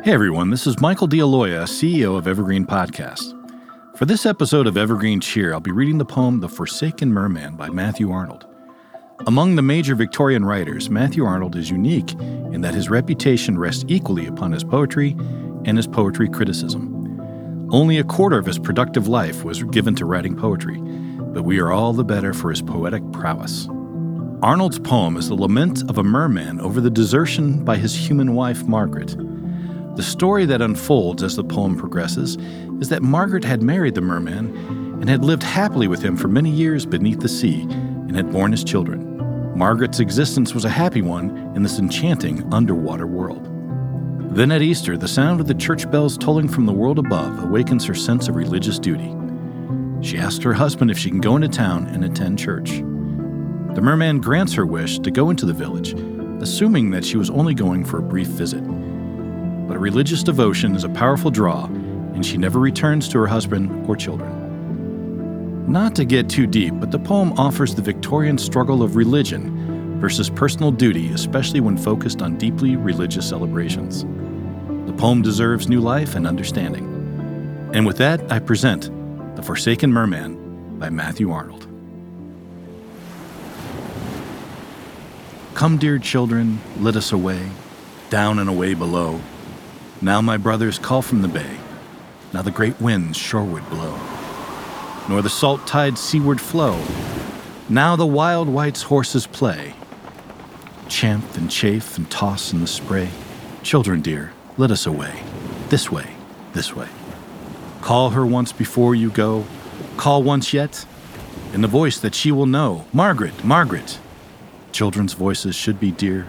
[0.00, 3.38] Hey everyone, this is Michael D'Aloia, CEO of Evergreen Podcast.
[3.96, 7.68] For this episode of Evergreen Cheer, I'll be reading the poem The Forsaken Merman by
[7.68, 8.44] Matthew Arnold.
[9.28, 14.26] Among the major Victorian writers, Matthew Arnold is unique in that his reputation rests equally
[14.26, 15.14] upon his poetry
[15.66, 17.68] and his poetry criticism.
[17.70, 21.70] Only a quarter of his productive life was given to writing poetry, but we are
[21.70, 23.68] all the better for his poetic prowess.
[24.42, 28.64] Arnold's poem is the lament of a merman over the desertion by his human wife,
[28.64, 29.14] Margaret.
[29.94, 32.38] The story that unfolds as the poem progresses
[32.80, 34.56] is that Margaret had married the merman
[35.02, 38.52] and had lived happily with him for many years beneath the sea and had borne
[38.52, 39.52] his children.
[39.54, 43.50] Margaret's existence was a happy one in this enchanting underwater world.
[44.34, 47.84] Then at Easter, the sound of the church bells tolling from the world above awakens
[47.84, 49.14] her sense of religious duty.
[50.00, 52.70] She asks her husband if she can go into town and attend church.
[53.74, 55.92] The merman grants her wish to go into the village,
[56.42, 58.64] assuming that she was only going for a brief visit
[59.82, 61.64] religious devotion is a powerful draw,
[62.14, 64.30] and she never returns to her husband or children.
[65.70, 70.30] Not to get too deep, but the poem offers the Victorian struggle of religion versus
[70.30, 74.04] personal duty, especially when focused on deeply religious celebrations.
[74.86, 76.84] The poem deserves new life and understanding.
[77.74, 78.88] And with that, I present
[79.34, 81.66] The Forsaken Merman by Matthew Arnold.
[85.54, 87.50] Come, dear children, let us away,
[88.10, 89.20] down and away below
[90.02, 91.56] now my brothers call from the bay,
[92.32, 93.96] now the great winds shoreward blow,
[95.08, 96.82] nor the salt tides seaward flow,
[97.68, 99.74] now the wild white's horses play,
[100.88, 103.08] champ and chafe and toss in the spray.
[103.62, 105.22] Children dear, let us away,
[105.68, 106.10] this way,
[106.52, 106.88] this way.
[107.80, 109.46] Call her once before you go,
[109.96, 110.84] call once yet,
[111.54, 112.86] in the voice that she will know.
[112.92, 113.98] Margaret, Margaret.
[114.72, 116.26] Children's voices should be dear,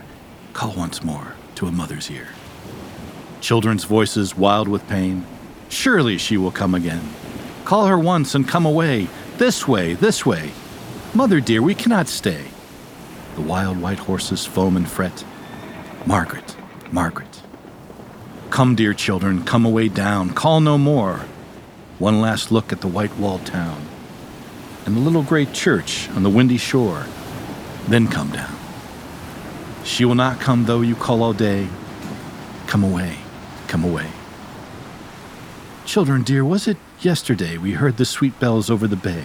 [0.53, 2.27] call once more to a mother's ear
[3.43, 5.25] children's voices wild with pain.
[5.67, 7.03] Surely she will come again.
[7.65, 9.09] Call her once and come away.
[9.37, 10.51] This way, this way.
[11.13, 12.45] Mother dear, we cannot stay.
[13.35, 15.25] The wild white horses foam and fret.
[16.05, 16.55] Margaret,
[16.91, 17.41] Margaret.
[18.49, 20.29] Come, dear children, come away down.
[20.29, 21.25] Call no more.
[21.99, 23.85] One last look at the white walled town
[24.85, 27.05] and the little gray church on the windy shore.
[27.87, 28.55] Then come down.
[29.83, 31.67] She will not come though you call all day.
[32.67, 33.22] Come away
[33.73, 34.07] come away.
[35.83, 39.23] Children dear, was it yesterday we heard the sweet bells over the bay,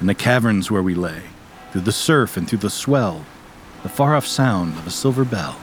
[0.00, 1.22] in the caverns where we lay,
[1.72, 3.26] through the surf and through the swell,
[3.82, 5.56] the far off sound of a silver bell?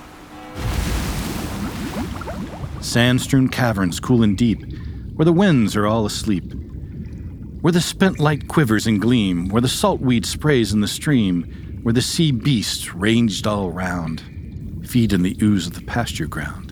[2.82, 4.62] Sand strewn caverns cool and deep,
[5.16, 6.52] where the winds are all asleep,
[7.62, 11.80] where the spent light quivers and gleam, where the salt weed sprays in the stream,
[11.82, 14.22] where the sea beasts, ranged all round,
[14.84, 16.71] feed in the ooze of the pasture ground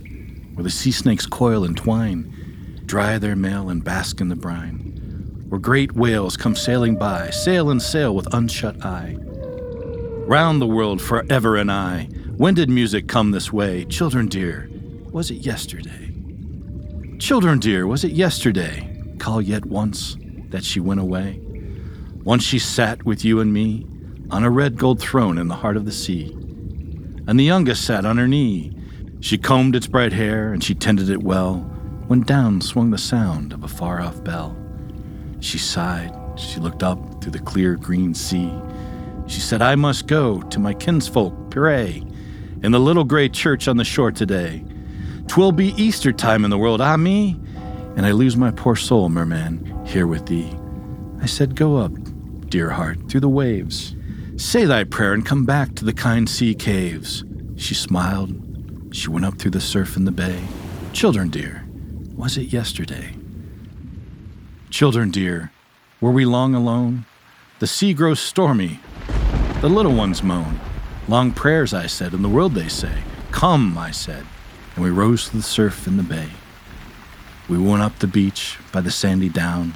[0.60, 5.46] where the sea snakes coil and twine, dry their mail and bask in the brine,
[5.48, 9.16] where great whales come sailing by, sail and sail with unshut eye.
[10.28, 13.86] Round the world forever and aye, when did music come this way?
[13.86, 14.70] Children dear,
[15.14, 16.14] was it yesterday?
[17.20, 19.02] Children dear, was it yesterday?
[19.18, 20.18] Call yet once
[20.50, 21.40] that she went away.
[22.26, 23.88] Once she sat with you and me
[24.30, 26.34] on a red gold throne in the heart of the sea.
[27.28, 28.76] And the youngest sat on her knee,
[29.22, 31.58] she combed its bright hair and she tended it well
[32.08, 34.58] when down swung the sound of a far off bell.
[35.40, 38.52] She sighed, she looked up through the clear green sea.
[39.28, 42.04] She said, I must go to my kinsfolk, pray,
[42.64, 44.64] in the little gray church on the shore today.
[45.28, 47.40] Twill be Easter time in the world, ah me,
[47.96, 50.52] and I lose my poor soul, merman, here with thee.
[51.22, 51.92] I said, Go up,
[52.50, 53.96] dear heart, through the waves.
[54.38, 57.24] Say thy prayer and come back to the kind sea caves.
[57.58, 58.49] She smiled
[58.92, 60.44] she went up through the surf in the bay.
[60.94, 61.66] Children dear,
[62.16, 63.16] was it yesterday?
[64.70, 65.52] Children dear,
[66.02, 67.06] were we long alone?
[67.60, 68.80] The sea grows stormy.
[69.62, 70.60] The little ones moan.
[71.08, 73.04] Long prayers, I said, in the world they say.
[73.32, 74.26] Come, I said,
[74.76, 76.30] and we rose to the surf in the bay.
[77.48, 79.74] We went up the beach by the sandy down,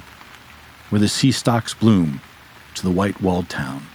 [0.90, 2.20] where the sea stocks bloom,
[2.74, 3.86] to the white walled town.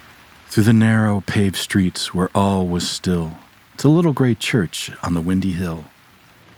[0.47, 3.37] Through the narrow paved streets where all was still,
[3.79, 5.85] to the little gray church on the windy hill.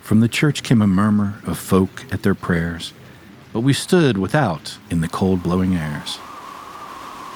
[0.02, 2.94] From the church came a murmur of folk at their prayers,
[3.54, 6.18] but we stood without in the cold blowing airs.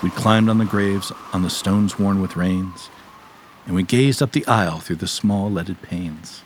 [0.01, 2.89] We climbed on the graves on the stones worn with rains,
[3.67, 6.41] and we gazed up the aisle through the small leaded panes.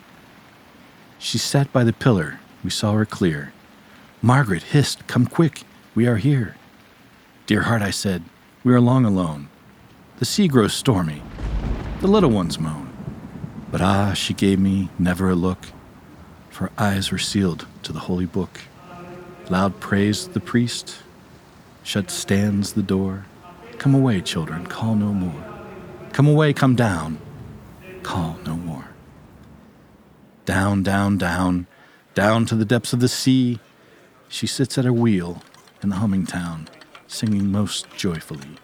[1.18, 3.54] She sat by the pillar, we saw her clear.
[4.22, 5.64] Margaret hissed, Come quick,
[5.96, 6.58] we are here.
[7.46, 8.22] Dear heart, I said,
[8.66, 9.48] we are long alone.
[10.18, 11.22] The sea grows stormy,
[12.02, 12.89] the little ones moan.
[13.72, 15.68] But ah, she gave me never a look.
[16.50, 18.60] for eyes were sealed to the holy book.
[19.50, 20.98] Loud praised the priest,
[21.84, 23.26] shut stands the door.
[23.78, 25.44] Come away, children, call no more.
[26.12, 27.18] Come away, come down,
[28.04, 28.90] call no more.
[30.46, 31.68] Down, down, down,
[32.14, 33.60] down to the depths of the sea,
[34.28, 35.42] she sits at her wheel
[35.82, 36.68] in the humming town,
[37.08, 38.58] singing most joyfully.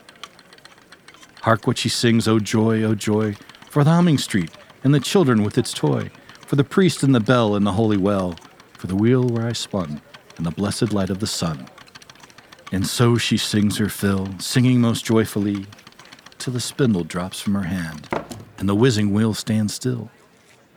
[1.44, 3.36] Hark what she sings, O joy, O joy,
[3.70, 4.50] for the humming street
[4.86, 6.10] and the children with its toy,
[6.48, 8.38] for the priest and the bell and the holy well,
[8.78, 10.02] for the wheel where I spun
[10.38, 11.68] and the blessed light of the sun.
[12.72, 15.66] And so she sings her fill, singing most joyfully,
[16.38, 18.08] till the spindle drops from her hand
[18.58, 20.10] and the whizzing wheel stands still.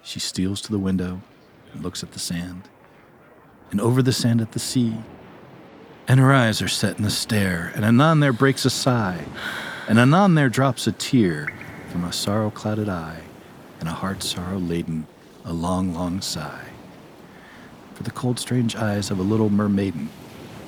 [0.02, 1.20] She steals to the window
[1.72, 2.68] and looks at the sand,
[3.70, 4.96] and over the sand at the sea.
[6.06, 9.24] And her eyes are set in a stare, and anon there breaks a sigh,
[9.86, 11.48] and anon there drops a tear
[11.90, 13.20] from a sorrow clouded eye,
[13.80, 15.06] and a heart sorrow laden,
[15.44, 16.68] a long, long sigh.
[17.94, 20.08] For the cold, strange eyes of a little mermaiden,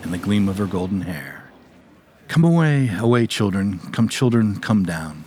[0.02, 1.44] and the gleam of her golden hair.
[2.28, 5.24] Come away, away, children, come, children, come down.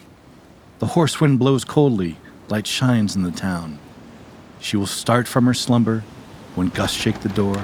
[0.79, 2.17] The hoarse wind blows coldly,
[2.49, 3.79] light shines in the town.
[4.59, 6.03] She will start from her slumber
[6.55, 7.63] when gusts shake the door.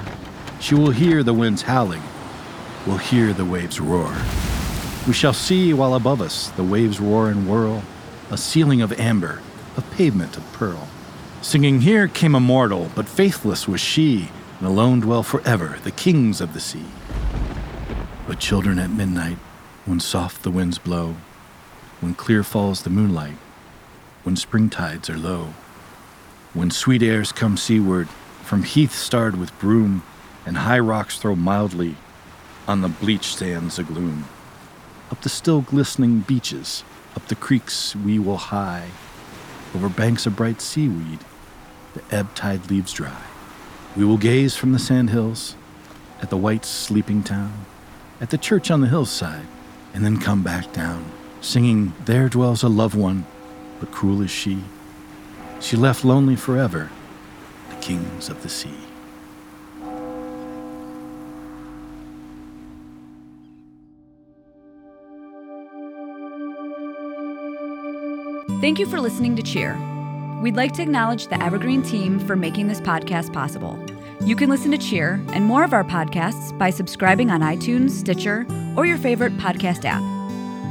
[0.60, 2.02] She will hear the winds howling,
[2.86, 4.14] will hear the waves roar.
[5.06, 7.82] We shall see while above us the waves roar and whirl,
[8.30, 9.40] a ceiling of amber,
[9.76, 10.88] a pavement of pearl.
[11.42, 16.40] Singing, Here came a mortal, but faithless was she, and alone dwell forever the kings
[16.40, 16.86] of the sea.
[18.26, 19.38] But children at midnight,
[19.86, 21.16] when soft the winds blow,
[22.00, 23.36] when clear falls the moonlight,
[24.22, 25.54] when spring tides are low,
[26.52, 28.08] when sweet airs come seaward
[28.42, 30.02] from heath starred with broom,
[30.44, 31.94] and high rocks throw mildly
[32.66, 34.24] on the bleached sands a gloom.
[35.10, 36.84] Up the still glistening beaches,
[37.14, 38.88] up the creeks we will hie,
[39.74, 41.20] over banks of bright seaweed,
[41.94, 43.22] the ebb tide leaves dry.
[43.96, 45.56] We will gaze from the sand hills
[46.20, 47.66] at the white sleeping town,
[48.20, 49.46] at the church on the hillside,
[49.94, 51.04] and then come back down,
[51.40, 53.26] singing, There dwells a loved one,
[53.80, 54.62] but cruel is she.
[55.60, 56.90] She left lonely forever
[57.68, 58.89] the kings of the sea.
[68.60, 69.78] Thank you for listening to Cheer.
[70.42, 73.82] We'd like to acknowledge the Evergreen team for making this podcast possible.
[74.20, 78.46] You can listen to Cheer and more of our podcasts by subscribing on iTunes, Stitcher,
[78.76, 80.02] or your favorite podcast app,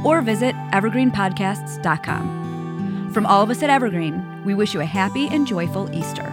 [0.06, 3.10] or visit evergreenpodcasts.com.
[3.12, 6.32] From all of us at Evergreen, we wish you a happy and joyful Easter.